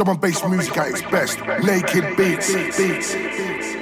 [0.00, 1.38] Drum and bass music at its best.
[1.62, 2.54] Naked beats.
[2.78, 3.79] beats.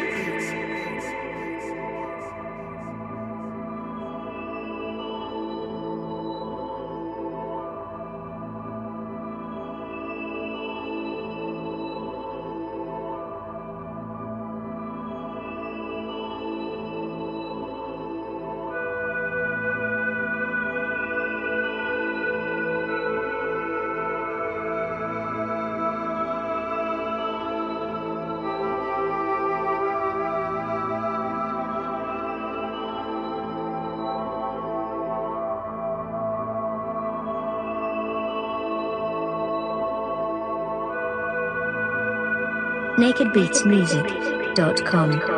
[43.08, 45.37] nakedbeatsmusic.com.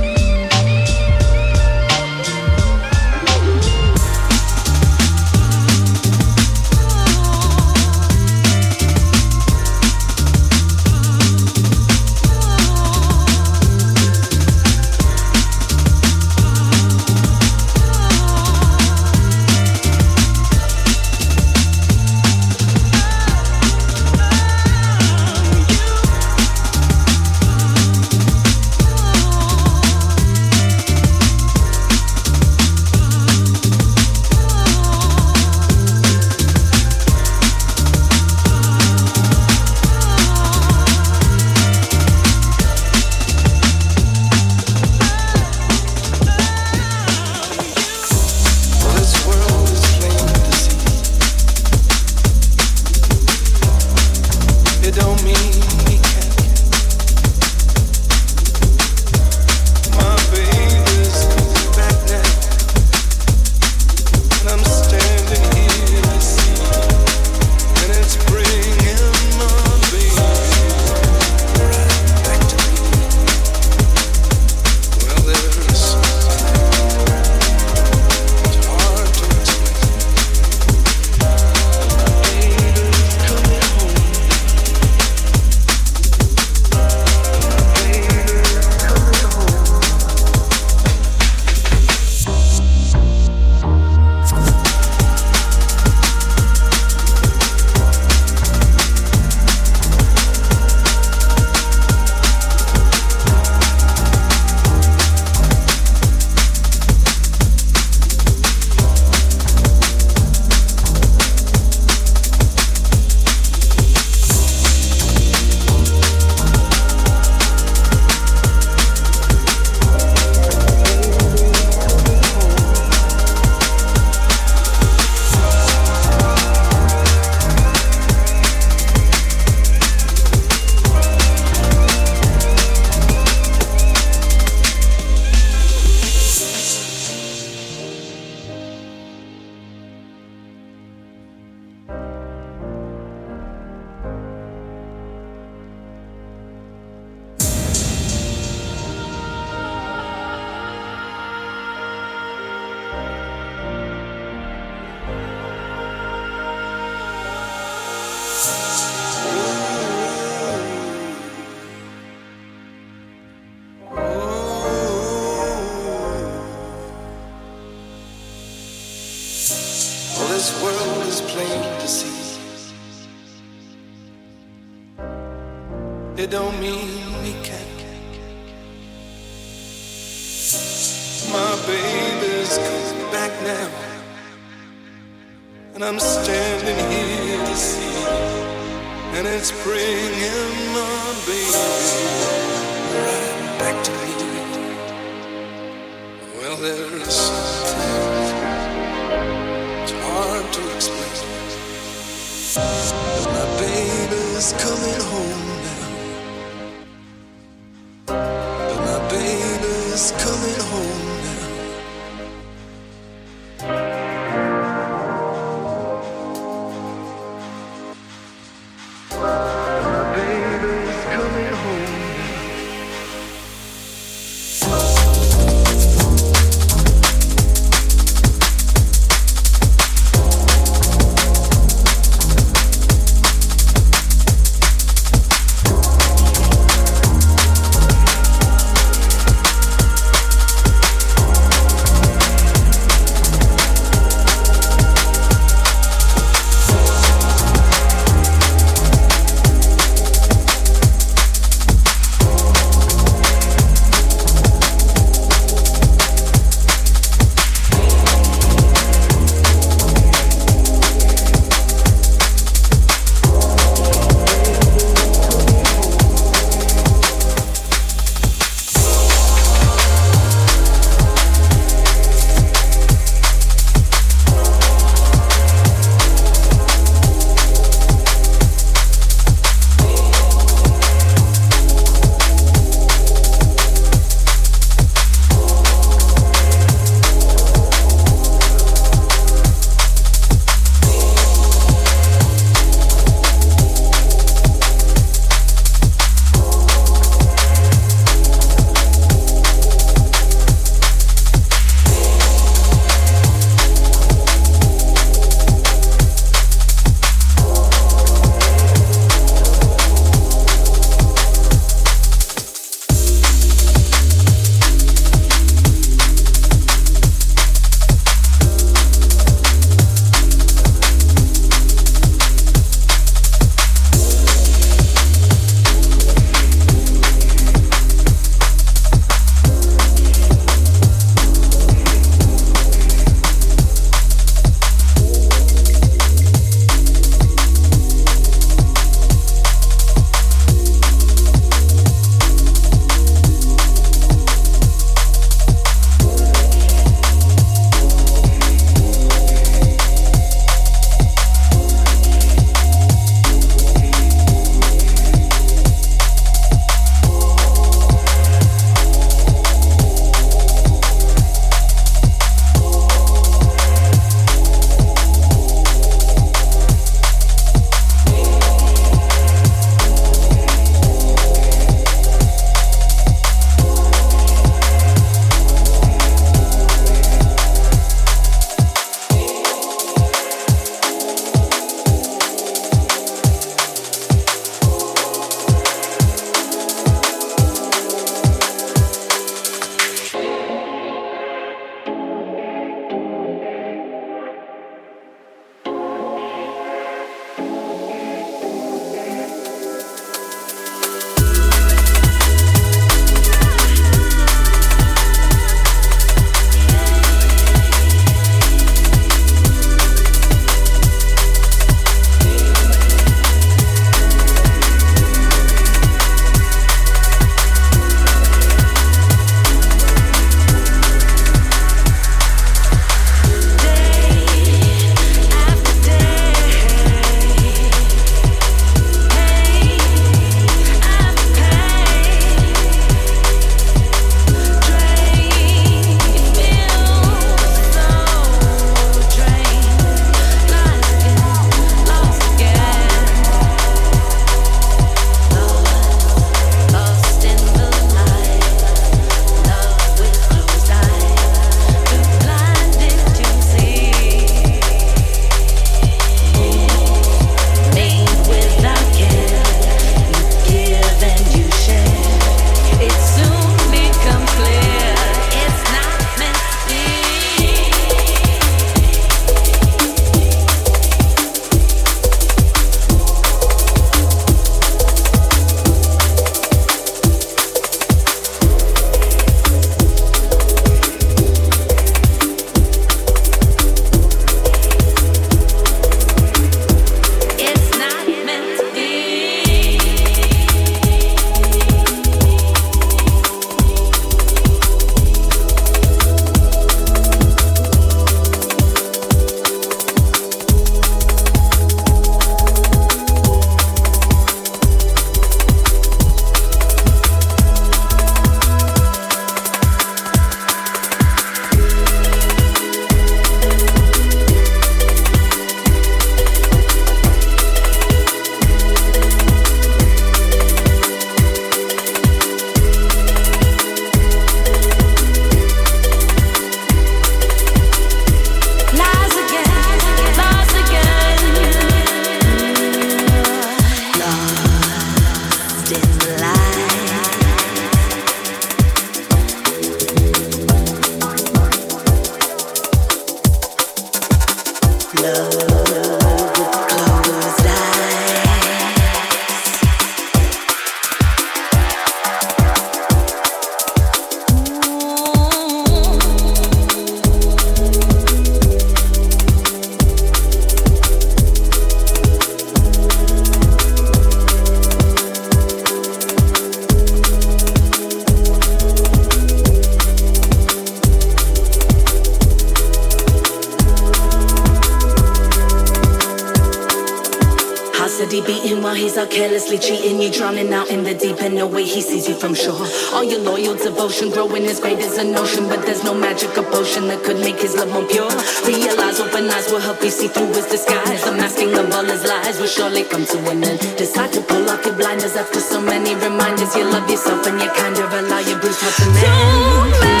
[582.21, 582.67] from shore.
[582.93, 586.43] All your loyal devotion growing as great as an ocean, but there's no magic or
[586.43, 588.13] potion that could make his love more pure.
[588.45, 591.03] Realize open eyes will help you see through his disguise.
[591.03, 593.59] The masking of all his lies will surely come to an end.
[593.75, 596.55] Decide to pull off your blinders after so many reminders.
[596.55, 600.00] You love yourself and you kind of allow your bruised heart to mend.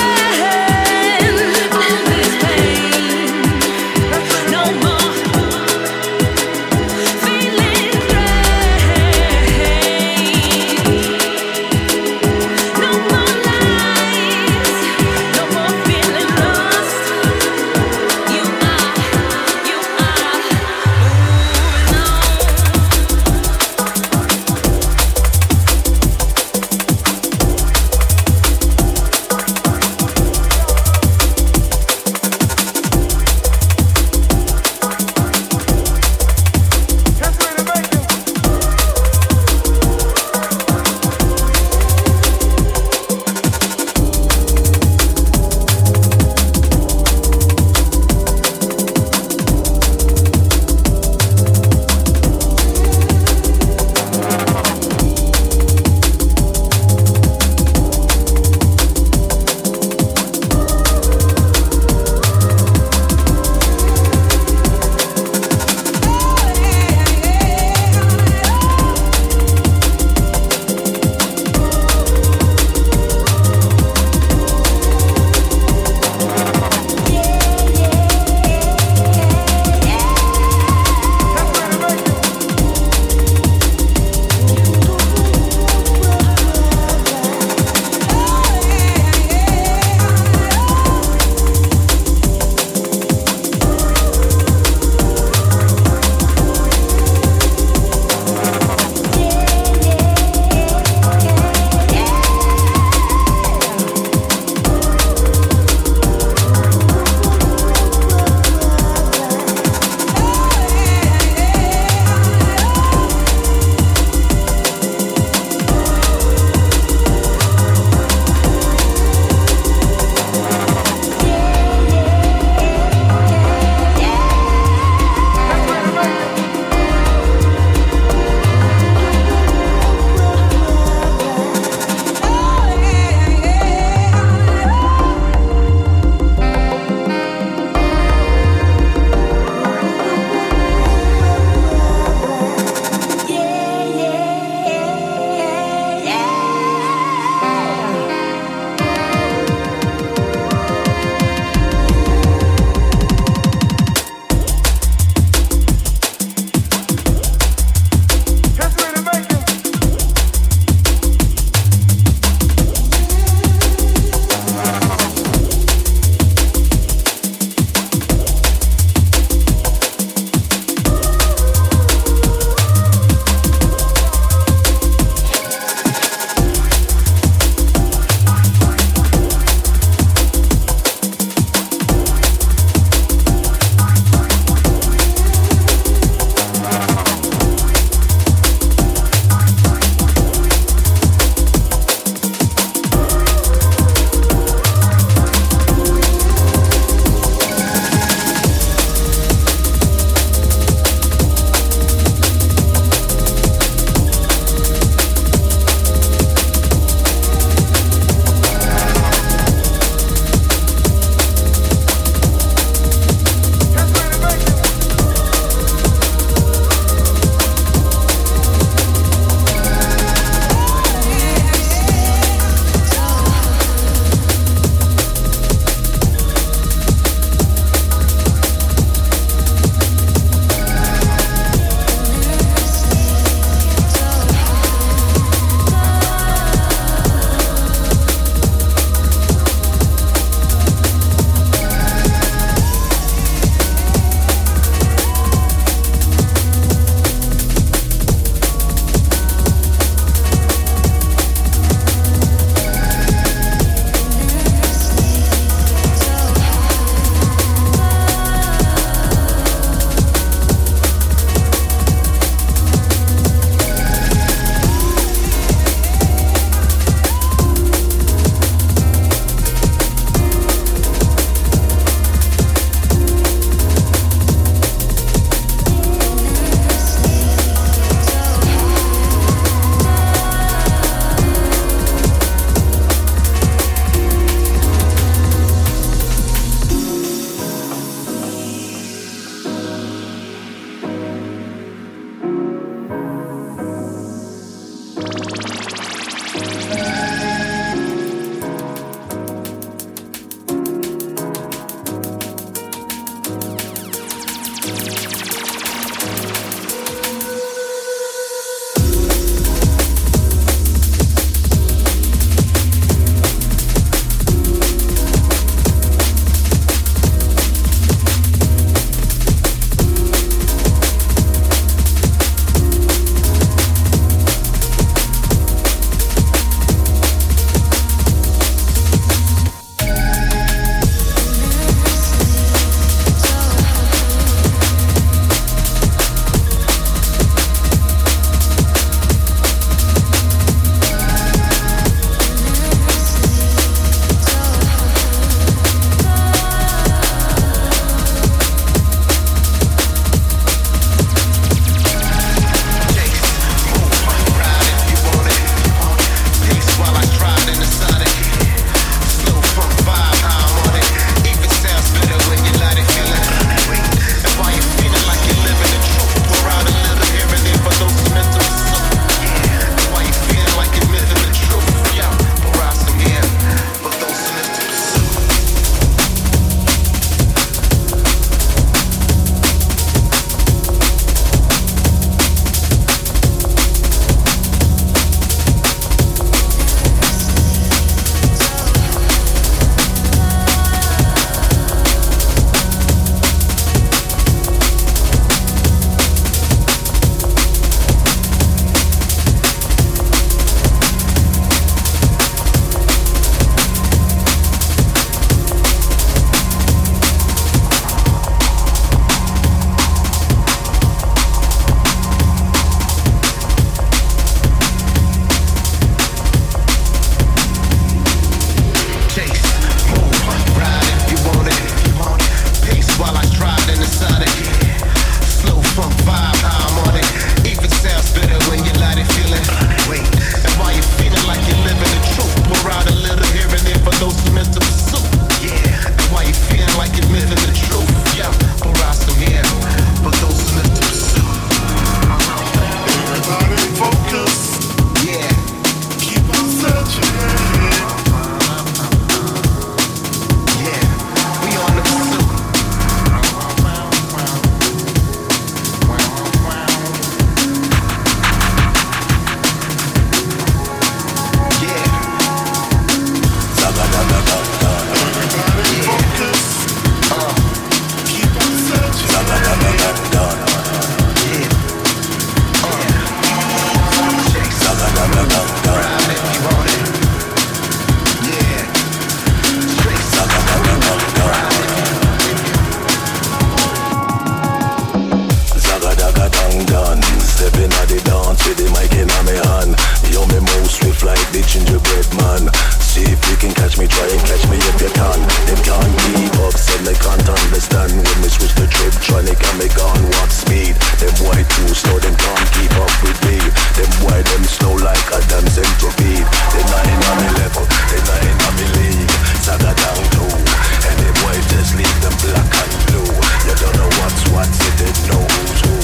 [497.51, 497.91] Understand.
[497.91, 500.71] When me switch the trip, tronic and me gone walk speed.
[501.03, 503.43] Them white too slow, them can't keep up with me.
[503.75, 506.23] Them white, them slow like a damn centipede.
[506.55, 509.11] They nine on me level, they nine on me league.
[509.43, 510.31] Saga down too.
[510.31, 513.11] And them white just leave them black and blue.
[513.43, 515.75] You don't know what's what, you didn't know who's who.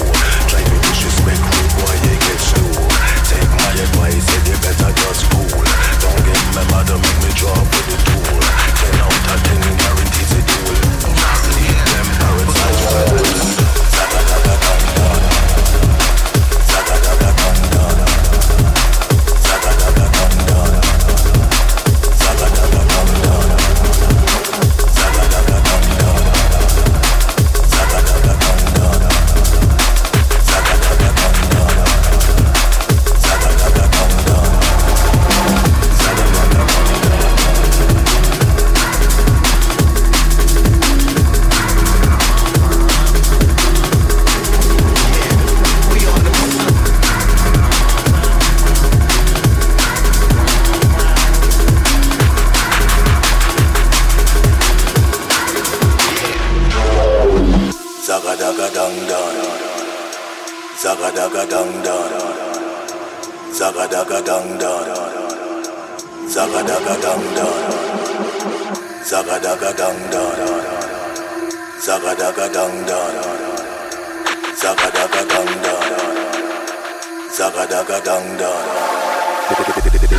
[0.47, 2.71] Try me disrespect, rude boy, you get slew.
[3.27, 5.51] Take my advice, said you better just cool.
[5.51, 8.39] Don't get me mad, make me drop with the tool.
[8.79, 9.96] Ten out of ten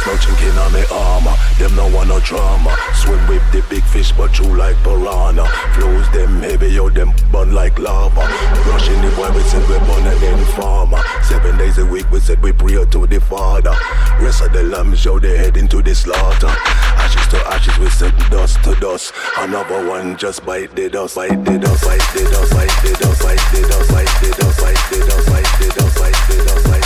[0.09, 2.75] No chinking on me armor, them no want no drama.
[2.95, 5.45] Swim with the big fish, but true like piranha.
[5.75, 8.25] Flows them heavy, yo, them burn like lava.
[8.71, 11.03] Rushing the boy, we said we born an informer.
[11.23, 13.75] Seven days a week, we said we pray to the Father.
[14.19, 16.55] Rest of the lambs, yo, they head into the slaughter.
[16.97, 19.13] Ashes to ashes, we said dust to dust.
[19.37, 23.23] Another one just bite the dust, bite the dust, bite the dust, bite the dust,
[23.23, 26.01] bite the dust, bite the dust, bite the dust, bite the dust, bite the dust,
[26.01, 26.78] bite the dust,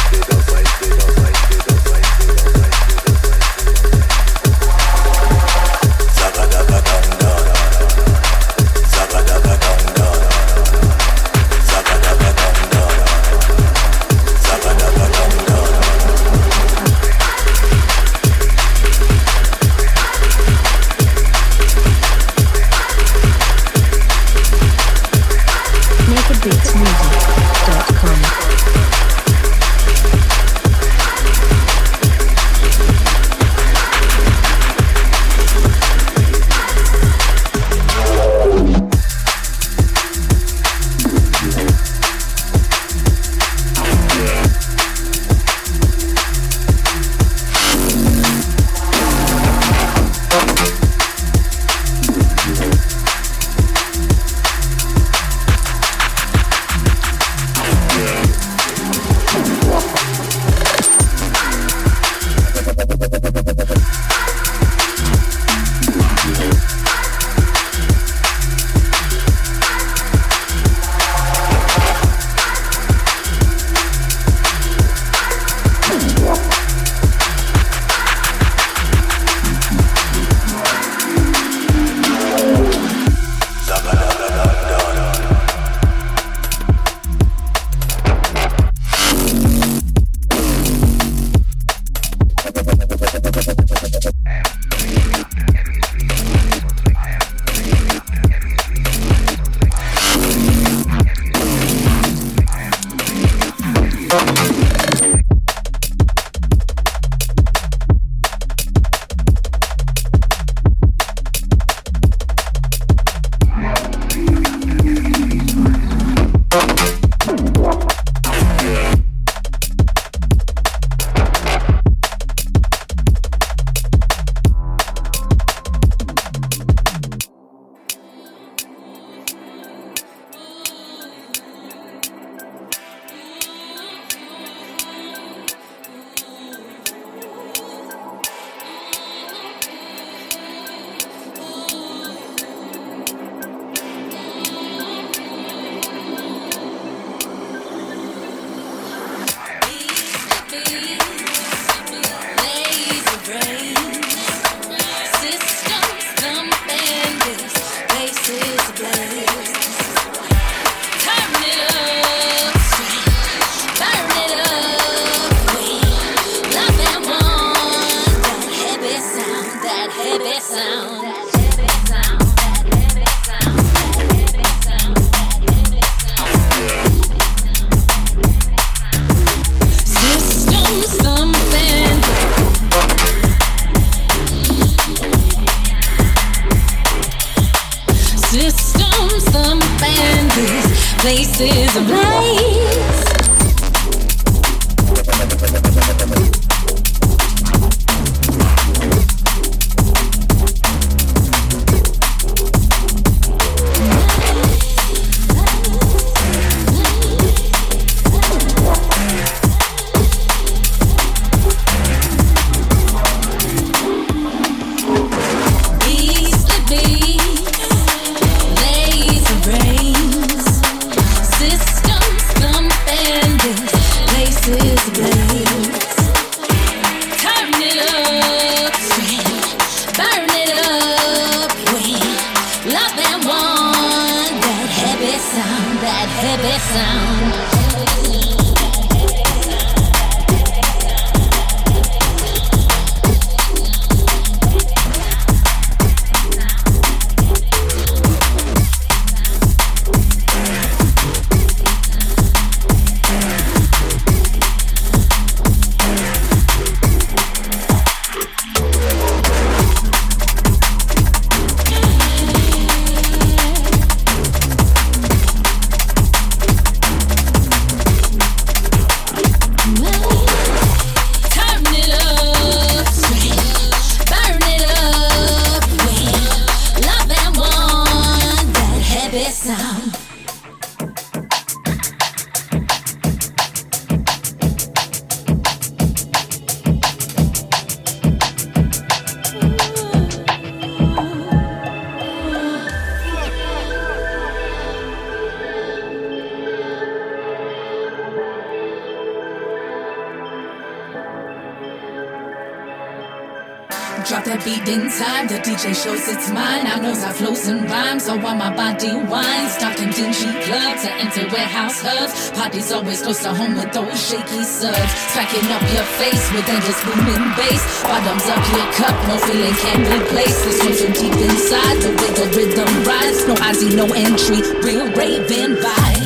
[304.03, 305.31] Drop that beat in time.
[305.31, 306.67] The DJ shows it's mine.
[306.67, 308.07] I knows I flows and rhymes.
[308.07, 309.47] So while my body wine.
[309.47, 312.35] stopped in dingy clubs and empty warehouse hubs.
[312.35, 314.91] Parties always close to home with those shaky subs.
[315.15, 317.63] Smacking up your face with endless booming bass.
[317.87, 320.39] Bottoms up your cup, no feeling can replace.
[320.51, 321.77] This one from deep inside.
[321.79, 323.23] The way the rhythm rides.
[323.31, 324.43] No ID, no entry.
[324.67, 326.02] Real raving vibes.